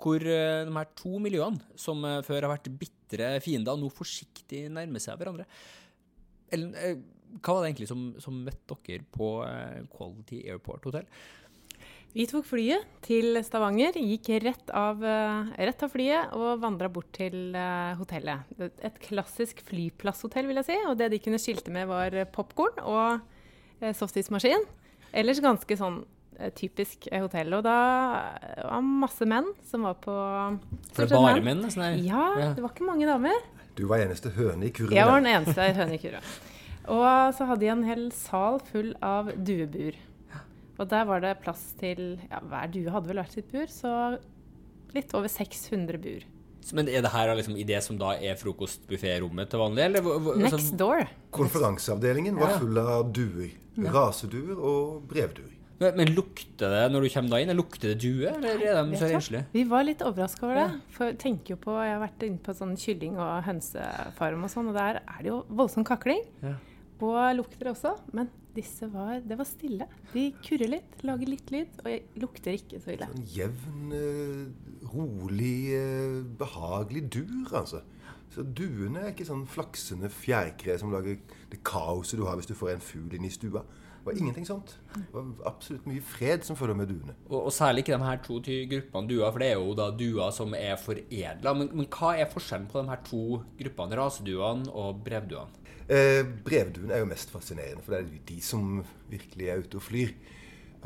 [0.00, 5.16] hvor de her to miljøene, som før har vært bitre fiender, nå forsiktig nærmer seg
[5.16, 5.46] hverandre.
[6.52, 6.74] Ellen,
[7.42, 11.06] hva var det egentlig som, som møtte dere på eh, Quality Airport Hotel?
[12.16, 17.10] Vi tok flyet til Stavanger, gikk rett av, eh, rett av flyet og vandra bort
[17.18, 18.54] til eh, hotellet.
[18.80, 20.78] Et klassisk flyplasshotell, vil jeg si.
[20.88, 23.20] Og det de kunne skilte med, var popkorn og
[23.98, 24.64] softismaskin.
[25.12, 26.00] Ellers ganske sånn
[26.56, 27.52] typisk hotell.
[27.58, 27.76] Og da
[28.64, 30.16] var det masse menn som var på
[30.92, 31.62] For det er bare menn?
[31.72, 32.00] Sånn.
[32.04, 32.50] Ja, Ja.
[32.56, 33.36] det var ikke mange damer.
[33.76, 34.96] Du var eneste høne i kurven.
[34.96, 36.24] Jeg var den eneste høne i kurven.
[36.88, 39.96] Og så hadde de en hel sal full av duebur.
[40.76, 43.92] Og der var det plass til ja, Hver due hadde vel hvert sitt bur, så
[44.96, 46.26] litt over 600 bur.
[46.74, 50.02] Men er det her liksom i det som da er frokostbufférommet til vanlig, eller?
[50.02, 51.04] altså- Next door.
[51.36, 53.50] Konferanseavdelingen var full av duer.
[53.76, 55.52] Raseduer og brevduer.
[55.78, 57.50] Men, men lukter det når du kommer da inn?
[57.56, 59.42] Lukter det due, eller er de så renslige?
[59.52, 60.78] Vi var litt overraska over det.
[60.96, 64.50] For jeg tenker jo på, Jeg har vært inne på sånn kylling- og hønsefarm og
[64.50, 66.24] sånn, og der er det jo voldsom kakling.
[66.42, 66.54] Ja.
[67.04, 67.96] Og lukter også.
[68.16, 69.88] Men disse var, det var stille.
[70.14, 73.08] De kurrer litt, lager litt lyd, og jeg lukter ikke så ille.
[73.12, 77.82] En jevn, eh, rolig, eh, behagelig dur, altså.
[78.32, 81.20] Så duene er ikke sånn flaksende fjærkre som lager
[81.52, 83.62] det kaoset du har hvis du får en fugl inn i stua.
[84.06, 84.76] Det var ingenting sånt.
[84.94, 87.14] Det var absolutt mye fred som følger med duene.
[87.26, 88.36] Og, og særlig ikke de her to
[88.70, 91.54] gruppene duer, for det er jo da duer som er foredla.
[91.58, 93.22] Men, men hva er forskjellen på de her to
[93.58, 95.65] gruppene, raseduene og brevduene?
[95.86, 99.84] Eh, brevduen er jo mest fascinerende, for det er de som virkelig er ute og
[99.86, 100.10] flyr.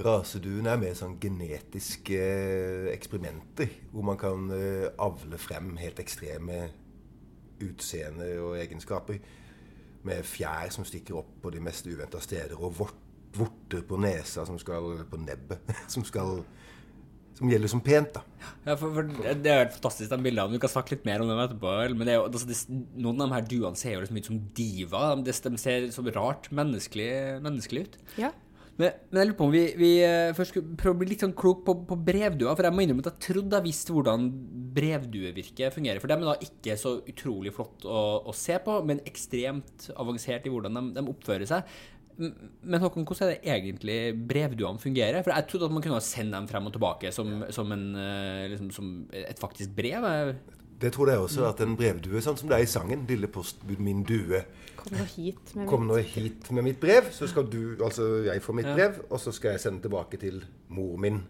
[0.01, 6.67] Raseduen er mer sånn genetiske eh, eksperimenter, hvor man kan eh, avle frem helt ekstreme
[7.65, 9.21] utseende og egenskaper.
[10.05, 12.77] Med fjær som stikker opp på de mest uventa steder, og
[13.37, 15.65] vorter på nesa som skal På nebbet.
[15.95, 16.43] Som skal
[17.41, 18.21] Som gjelder som pent, da.
[18.67, 20.53] Ja, for, for Det er helt fantastisk, de bildene.
[20.53, 21.73] Vi kan snakke litt mer om dem etterpå.
[21.95, 22.59] Men det er jo, altså, det,
[23.01, 25.03] noen av de her duene ser jo liksom ut som diva.
[25.25, 27.11] De, de ser så rart menneskelig,
[27.47, 27.99] menneskelig ut.
[28.21, 28.35] Ja.
[28.81, 31.25] Men, men jeg lurer på om vi, vi eh, først skulle prøve å bli litt
[31.25, 32.53] sånn klok på, på brevduer.
[32.53, 34.29] For jeg må innrømme at jeg trodde jeg visste hvordan
[34.77, 36.01] brevduevirket fungerer.
[36.03, 40.45] For dem er da ikke så utrolig flott å, å se på, men ekstremt avansert
[40.45, 41.81] i hvordan de, de oppfører seg.
[42.63, 45.23] Men Håkon, hvordan er det egentlig brevduene fungerer?
[45.25, 48.49] For jeg trodde at man kunne sende dem frem og tilbake som, som, en, eh,
[48.53, 50.35] liksom, som et faktisk brev.
[50.81, 53.79] Det tror jeg også, at en brevdue, sånn som det er i sangen 'Lille postbud,
[53.81, 54.43] min due',
[54.81, 58.25] Kom nå hit med Kom mitt- nå hit med mitt brev, så skal du, altså
[58.25, 58.75] jeg får mitt Ja.
[58.75, 61.21] brev, og så skal jeg sende tilbake til mor min.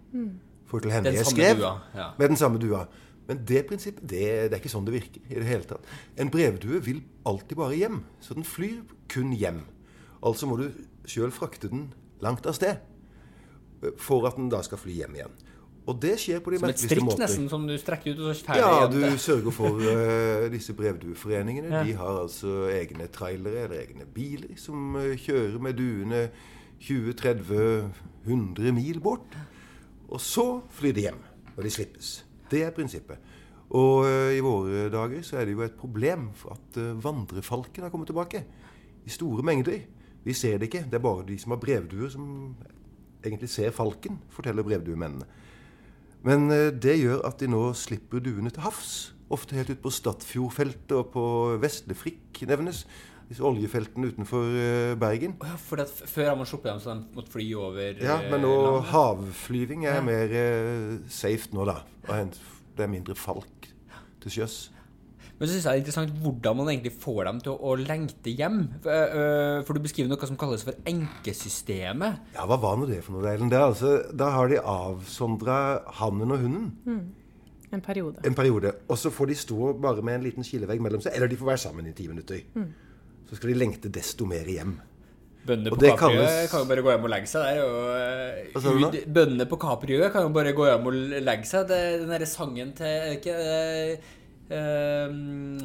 [0.66, 1.56] For til henne Den jeg skrev.
[1.58, 2.10] dua, ja.
[2.18, 2.86] Med den samme dua.
[3.26, 5.80] Men det prinsippet, det, det er ikke sånn det virker i det hele tatt.
[6.16, 9.62] En brevdue vil alltid bare hjem, så den flyr kun hjem.
[10.26, 10.66] Altså må du
[11.08, 11.88] sjøl frakte den
[12.20, 12.82] langt av sted
[13.96, 15.38] for at den da skal fly hjem igjen.
[15.88, 18.44] Og det skjer på de Som et strikk, nesten, som du strekker ut, og så
[18.50, 18.62] ferdig.
[18.62, 21.70] Ja, du sørger for uh, disse brevdueforeningene.
[21.72, 21.82] Ja.
[21.86, 26.22] De har altså egne trailere eller egne biler som uh, kjører med duene
[26.84, 29.36] 20-30-100 mil bort.
[30.10, 31.20] Og så flyr de hjem
[31.56, 32.24] og de slippes.
[32.50, 33.18] Det er prinsippet.
[33.70, 37.86] Og uh, i våre dager så er det jo et problem for at eh, vandrefalken
[37.86, 38.44] har kommet tilbake.
[39.06, 39.78] I store mengder.
[40.24, 40.84] Vi ser det ikke.
[40.90, 42.26] Det er bare de som har brevduer som
[43.24, 45.24] egentlig ser falken, forteller brevduemennene.
[46.24, 49.12] Men eh, det gjør at de nå slipper duene til havs.
[49.32, 51.24] Ofte helt ut på Stadfjordfeltet og på
[51.62, 52.82] Vestlefrikk nevnes.
[53.30, 55.36] Disse oljefeltene utenfor eh, Bergen.
[55.46, 58.42] Ja, for før har man sluppet dem, så de måtte fly over Ja, eh, Men
[58.44, 58.90] nå landet.
[58.90, 60.02] havflyving er Ja.
[60.02, 60.34] mer
[61.08, 61.78] safe nå, da.
[62.76, 63.68] Det er mindre falk
[64.20, 64.70] til sjøs.
[65.40, 67.76] Men så synes jeg det er interessant hvordan man egentlig får dem til å, å
[67.80, 68.58] lengte hjem.
[68.84, 72.18] For, øh, for du beskriver noe som kalles for enkesystemet.
[72.36, 73.48] Ja, hva var nå det for noe, Eilen?
[73.56, 75.56] Altså, da har de avsondra
[76.00, 77.00] hannen og hunden
[77.72, 78.20] En periode.
[78.26, 78.74] en periode.
[78.90, 81.16] Og så får de stå bare med en liten skillevegg mellom seg.
[81.16, 82.44] Eller de får være sammen i ti minutter.
[83.30, 84.76] Så skal de lengte desto mer hjem.
[85.46, 87.64] Bøndene på kalles- kan jo bare gå hjem og legge seg der.
[87.64, 88.90] Og, Hva sa du nå?
[89.08, 91.68] Bøndene på Kapriø kan jo bare gå hjem og legge seg.
[91.70, 93.36] Det, den derre sangen til ikke,
[94.56, 95.14] øh,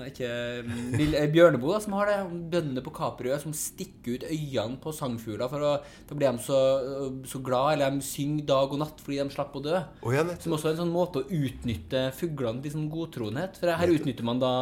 [0.08, 2.17] ikke øh, eh, Bjørneboe da, som har det.
[2.54, 5.48] Bøndene på Kapriø som stikker ut øynene på sangfugler.
[5.52, 5.74] For å,
[6.10, 6.60] da blir de så,
[7.30, 9.82] så glad, eller de synger dag og natt fordi de slapp å dø.
[10.02, 10.26] Oh, ja.
[10.43, 13.60] Som også er en sånn måte å utnytte fuglene til sånn godtroenhet.
[13.62, 14.54] For her utnytter man da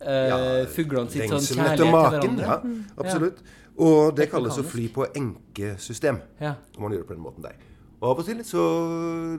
[0.00, 2.52] eh, fuglene sitt sånn kjærlighet til hverandre.
[2.52, 2.60] Ja,
[3.00, 3.42] absolutt.
[3.80, 6.20] Og det Helt kalles å fly på enkesystem.
[6.42, 6.56] Ja.
[6.76, 7.56] Om man gjør det på den måten der.
[8.00, 8.62] Og av og til så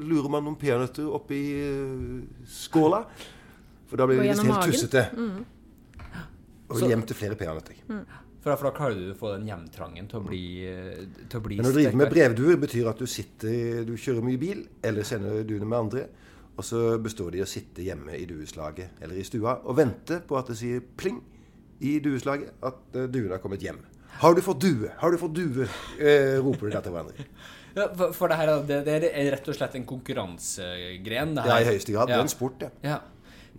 [0.02, 3.04] lurer man noen peanøtter oppi uh, skåla.
[3.92, 5.04] For da blir det litt helt tussete.
[5.20, 5.46] Mm.
[6.72, 7.76] Og Så- hjem til flere peanøtter.
[8.42, 11.40] For da, for da klarer du å få den hjemtrangen til å bli, eh, til
[11.40, 14.64] å bli Men å drive med brevduer betyr at du sitter Du kjører mye bil,
[14.84, 16.06] eller sender duene med andre.
[16.58, 20.22] Og så består de i å sitte hjemme i dueslaget eller i stua og vente
[20.28, 21.22] på at det sier pling
[21.82, 23.78] i dueslaget at duene har kommet hjem.
[24.22, 24.90] Har du fått due?
[24.98, 25.68] Har du fått due?
[26.00, 27.26] Eh, roper de da til hverandre.
[27.74, 31.36] Ja, for, for det her er- det, det er rett og slett en konkurransegren.
[31.36, 31.48] det her.
[31.48, 32.08] Ja, i høyeste grad.
[32.10, 32.72] Det er en sport, det.
[32.84, 32.98] Ja.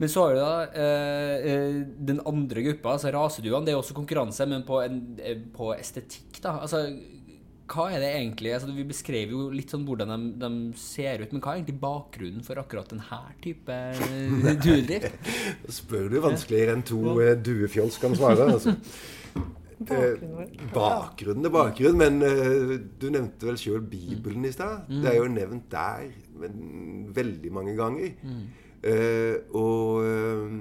[0.00, 3.66] Men så har du da eh, eh, den andre gruppa, altså raseduene.
[3.66, 6.57] Det er også konkurranse, men på, en, eh, på estetikk, da.
[6.64, 6.87] Altså,
[7.72, 10.50] hva er det egentlig altså Vi beskrev jo litt sånn hvordan de, de
[10.81, 13.78] ser ut, men hva er egentlig bakgrunnen for akkurat denne type
[14.64, 15.33] duedrift?
[15.72, 18.48] Spør du vanskeligere enn to eh, duefjols kan svare.
[18.57, 18.76] Altså.
[19.83, 20.42] Bakgrunnen.
[20.46, 24.85] Eh, bakgrunnen er bakgrunn, men uh, du nevnte vel sjøl Bibelen i stad.
[24.90, 26.05] Det er jo nevnt der
[26.38, 28.12] men, veldig mange ganger.
[28.83, 30.57] Eh, og eh,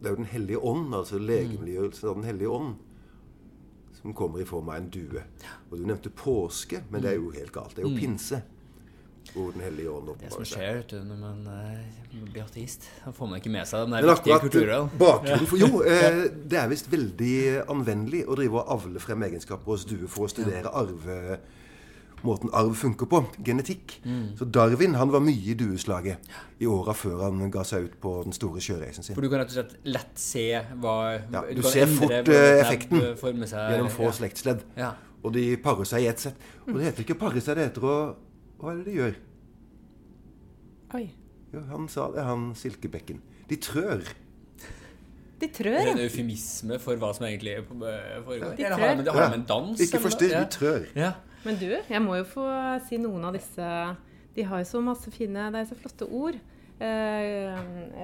[0.00, 2.74] det er jo Den hellige ånd, altså legemliggjørelsen av Den hellige ånd,
[4.00, 5.22] som kommer i form av en due.
[5.70, 7.76] Og du nevnte påske, men det er jo helt galt.
[7.76, 8.42] Det er jo pinse.
[9.32, 13.10] Hvor Den hellige ånd Det som skjer vet du, når man eh, blir ateist, da
[13.16, 14.90] får man ikke med seg de der Men viktige kulturen.
[15.00, 16.18] bakgrunnen for Jo, eh,
[16.50, 17.36] det er visst veldig
[17.72, 21.38] anvendelig å drive og avle frem egenskaper hos duer for å studere arve,
[22.24, 23.20] måten arv funker på.
[23.44, 23.98] Genetikk.
[24.04, 24.34] Mm.
[24.38, 26.30] Så Darwin han var mye i dueslaget
[26.62, 29.16] i åra før han ga seg ut på den store sjøreisen sin.
[29.16, 30.46] For du kan rett og slett lett se
[30.82, 33.74] hva Ja, du kan ser endre fort, hvordan eh, effekten seg.
[33.74, 34.16] Gjennom få ja.
[34.20, 34.64] slektsledd.
[34.80, 34.94] Ja.
[35.24, 36.48] Og de parer seg i ett sett.
[36.66, 37.98] Og det heter ikke å pare seg, det heter å
[38.60, 39.14] Hva er det de gjør?
[40.94, 41.06] Oi.
[41.54, 43.22] Jo, han sa det, han Silkebekken.
[43.48, 44.04] De trør.
[45.40, 45.92] De trør, det ja.
[45.92, 48.54] en eufemisme for hva som egentlig eh, foregår?
[48.56, 48.86] De Eller trør.
[48.86, 49.80] har de, har de en dans?
[49.80, 50.86] Ikke eller forstyrr, de trør.
[50.96, 51.12] Ja.
[51.44, 52.44] Men du, jeg må jo få
[52.88, 53.66] si noen av disse
[54.34, 56.38] De har jo så masse fine Det er så flotte ord.
[56.82, 57.58] Eh,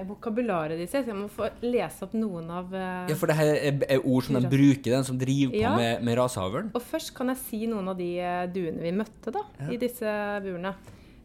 [0.07, 0.93] vokabularet deres.
[0.93, 4.05] Så jeg må få lese opp noen av eh, ja, for det her er, er
[4.07, 5.73] ord som de bruker, den som driver på Ja.
[5.75, 6.69] med, med rasehavlen?
[6.77, 10.13] Og først kan jeg si noen av de eh, duene vi møtte da, i disse
[10.45, 10.71] burene.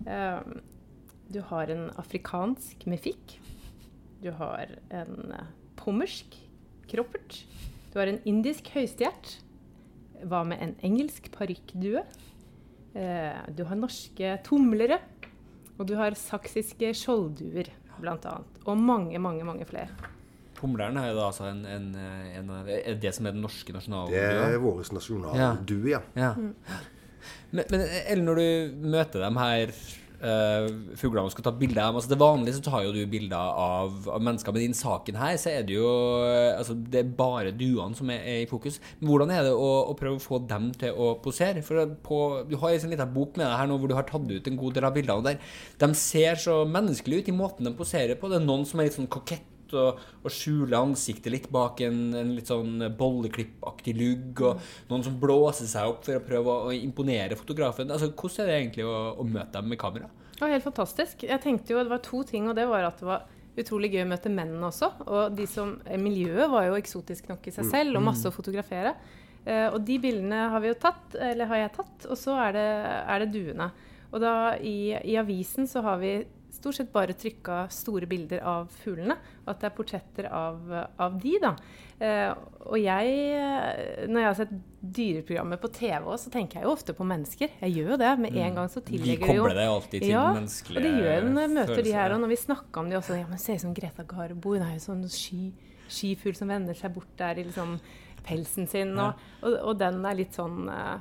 [0.06, 0.40] Eh,
[1.30, 3.38] du har en afrikansk mefikk.
[4.22, 5.48] Du har en eh,
[5.78, 6.34] pommersk
[6.90, 7.40] kroppert.
[7.92, 9.36] Du har en indisk høystjert.
[10.24, 12.02] Hva med en engelsk parykkdue?
[12.96, 15.00] Eh, du har norske tumlere.
[15.76, 17.68] Og du har saksiske skjoldduer,
[18.00, 18.60] blant annet.
[18.64, 19.92] Og mange, mange, mange flere.
[20.56, 21.88] Pomleren er jo da altså en, en,
[22.38, 26.00] en av Er det som er den norske Det er vår nasjonaldue, ja.
[26.16, 26.30] Ja.
[27.50, 29.74] Men, men Ellen, når du møter dem her
[30.22, 30.66] uh,
[30.98, 33.94] fuglene og skal ta bilde av altså Det vanlige så tar jo du bilder av,
[34.12, 35.88] av mennesker, men i denne saken her så er det jo
[36.26, 38.78] eh, altså Det er bare duene som er, er i fokus.
[39.00, 41.64] Men hvordan er det å, å prøve å få dem til å posere?
[41.66, 44.08] For på, Du har en sånn liten bok med deg her nå hvor du har
[44.08, 45.34] tatt ut en god del av bildene.
[45.34, 48.30] der De ser så menneskelige ut i måten de poserer på.
[48.30, 49.10] Det er noen som er litt sånn
[49.74, 55.16] og, og skjule ansiktet litt bak en, en litt sånn bolleklippaktig lugg, og noen som
[55.20, 57.90] blåser seg opp for å prøve å, å imponere fotografen.
[57.90, 60.10] Altså, Hvordan er det egentlig å, å møte dem med kamera?
[60.36, 61.24] Det var helt fantastisk.
[61.24, 63.24] Jeg tenkte jo, Det var to ting, og det var at det var
[63.56, 64.90] utrolig gøy å møte mennene også.
[65.06, 68.34] Og de som, eh, miljøet var jo eksotisk nok i seg selv, og masse å
[68.34, 68.94] fotografere.
[69.46, 72.52] Eh, og de bildene har vi jo tatt, eller har jeg tatt, og så er
[72.52, 72.70] det,
[73.14, 73.70] er det duene.
[74.12, 76.12] Og da i, i avisen så har vi
[76.66, 80.62] stort sett bare trykka store bilder av fuglene, at det er portretter av,
[80.98, 81.52] av de, da.
[82.02, 82.32] Eh,
[82.66, 84.56] og jeg, eh, når jeg har sett
[84.96, 87.54] dyreprogrammer på TV òg, så tenker jeg jo ofte på mennesker.
[87.62, 88.10] Jeg gjør jo det.
[88.22, 90.86] Med en gang så Vi tillegger det jo kobler det alltid til ja, menneskelige og
[90.86, 92.08] det gjør jeg når jeg møter de her.
[92.08, 92.14] ja.
[92.16, 94.56] Og når vi snakka om de også Ja, men ser ut som Greta Garbo.
[94.56, 95.42] Hun er jo sånn sky,
[95.88, 97.78] skyfugl som vender seg bort der i liksom
[98.26, 98.96] pelsen sin.
[98.98, 100.96] Og, og, og den er litt sånn eh,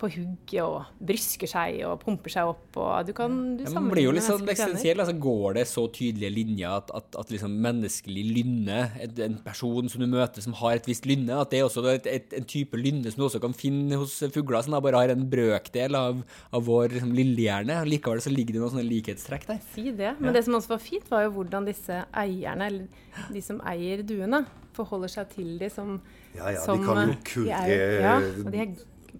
[0.00, 2.78] på hugget og brysker seg og pumper seg opp.
[2.80, 5.02] Og du kan du Ja, man blir jo litt sånn eksistensiell.
[5.02, 8.78] Altså, går det så tydelige linjer at, at, at liksom menneskelig lynne,
[9.26, 12.08] en person som du møter som har et visst lynne, at det er også et,
[12.08, 15.12] et, en type lynne som du også kan finne hos fugler, som da bare har
[15.14, 16.22] en brøkdel av,
[16.56, 17.80] av vår liksom, lillehjerne.
[17.90, 19.60] Likevel så ligger det noen sånne likhetstrekk der.
[19.74, 20.14] Si det.
[20.20, 24.02] Men det som også var fint, var jo hvordan disse eierne, eller de som eier
[24.06, 24.44] duene,
[24.76, 25.98] forholder seg til de som
[26.36, 28.14] Ja, ja, som, de kan jo eh, kurre de er- ja,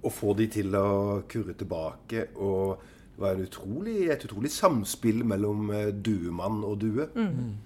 [0.03, 2.29] og få de til å kurre tilbake.
[2.37, 2.79] Og
[3.15, 7.09] det var en utrolig, et utrolig samspill mellom eh, duemann og due.
[7.15, 7.57] Mm.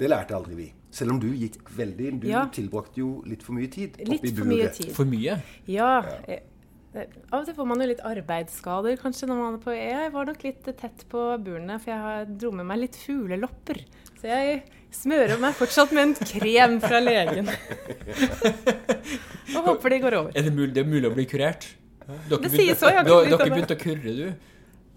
[0.00, 0.68] Det lærte aldri vi.
[0.90, 2.20] Selv om du gikk veldig inn.
[2.22, 2.46] Du Ja.
[2.50, 4.92] tilbrakte jo litt for mye tid litt oppi for mye tid.
[4.96, 5.36] For mye.
[5.70, 5.90] Ja.
[6.02, 6.38] ja.
[6.94, 10.10] eh, Av og til får man jo litt arbeidsskader kanskje når man er på Jeg
[10.12, 13.78] var nok litt tett på burene, for jeg dro med meg litt fuglelopper.
[14.18, 17.48] Så jeg smører meg fortsatt med en krem fra legen.
[19.56, 20.32] og håper det går over.
[20.36, 21.66] Er det, mulig, det er mulig å bli kurert?
[22.28, 24.32] Dere Det sies så, jeg har ikke du har begynt ikke å- kurre, du?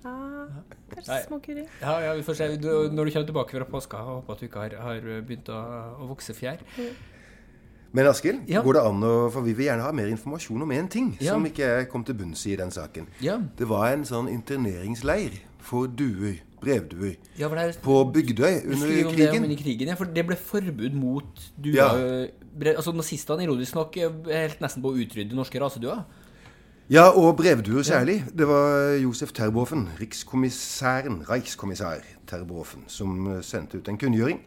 [0.03, 0.47] Ah,
[0.93, 1.65] kanskje Nei.
[1.81, 2.47] Ja, ja, vi får se.
[2.57, 5.59] Du, når du kommer tilbake fra påska, håper at du ikke har, har begynt å,
[6.03, 6.59] å vokse fjær.
[7.93, 8.61] Men Askild, Ja.
[8.65, 11.33] går det an å For vi vil gjerne ha mer informasjon om én ting Ja.
[11.35, 13.05] som ikke kom til bunns i i den saken.
[13.21, 19.47] Ja, Det var en sånn interneringsleir for duer, brevduer, ja er på Bygdøy under krigen.
[19.49, 19.87] det krigen.
[19.87, 21.77] ja, for det ble forbud mot duer.
[21.77, 22.73] Ja.
[22.75, 26.03] Altså Nazistene ironisk nok er helt nesten på å utrydde norske raseduer.
[26.91, 28.25] Ja, og brevduer særlig.
[28.37, 34.43] Det var Josef Terboven, rikskommissæren, Reichskommissær Terboven, som eh, sendte ut en kunngjøring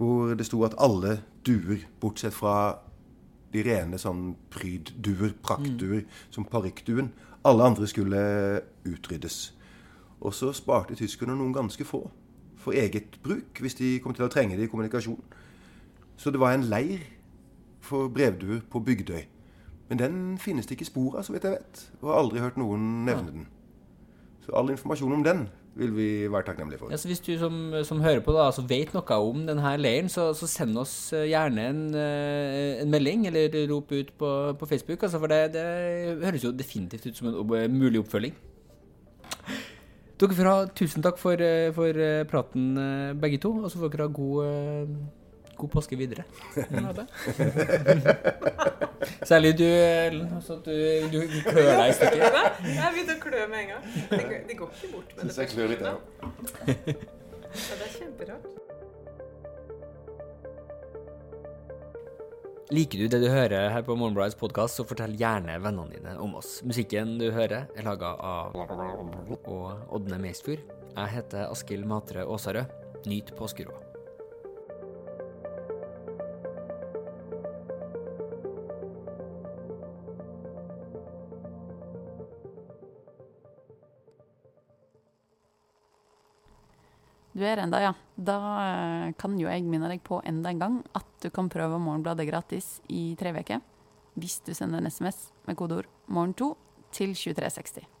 [0.00, 2.78] hvor det sto at alle duer, bortsett fra
[3.52, 7.10] de rene sånn prydduer, praktduer, som parykkduen.
[7.44, 8.20] Alle andre skulle
[8.88, 9.50] utryddes.
[10.20, 12.04] Og så sparte tyskerne noen ganske få
[12.60, 15.20] for eget bruk, hvis de kom til å trenge det i kommunikasjon.
[16.20, 17.00] Så det var en leir
[17.80, 19.22] for brevduer på Bygdøy.
[19.88, 21.86] Men den finnes det ikke spor av, så vidt jeg vet.
[22.02, 23.48] Og har aldri hørt noen nevne den.
[24.44, 25.48] Så all informasjon om den
[25.80, 26.92] vil vi være takknemlige for.
[26.92, 27.56] Ja, hvis du som,
[27.86, 31.28] som hører på da, altså vet noe om denne leiren, så, så send oss eh,
[31.30, 35.02] gjerne en, eh, en melding, eller rop ut på, på Facebook.
[35.02, 35.66] Altså, for det, det
[36.26, 38.36] høres jo definitivt ut som en mulig oppfølging.
[40.20, 43.64] Dere får ha tusen takk for, eh, for eh, praten, eh, begge to.
[43.64, 44.44] Og så får dere ha god,
[45.56, 46.24] god påske videre.
[49.30, 50.28] Særlig du, Ellen.
[50.36, 50.72] Altså, at du,
[51.08, 52.20] du klør deg i stykker.
[52.76, 53.84] Jeg begynte å klø med en gang.
[54.10, 55.94] Det går, ikke bort med Synes jeg klør litt, ja.
[56.68, 56.74] Ja,
[57.80, 58.44] det er kjemperart.
[62.70, 66.36] Liker du det du hører her på Morgenbladets podkast, så fortell gjerne vennene dine om
[66.38, 66.60] oss.
[66.62, 70.62] Musikken du hører, er laga av og Ådne Meisfjord.
[70.94, 72.70] Jeg heter Askild Matre Aasarød.
[73.10, 73.89] Nyt påskeroa.
[87.40, 87.94] Du er enda, ja.
[88.20, 91.78] Da eh, kan jo jeg minne deg på enda en gang at du kan prøve
[91.80, 93.62] Morgenbladet gratis i tre uker
[94.20, 96.50] hvis du sender en SMS med kodeord 'morgen2'
[96.92, 97.99] til 2360.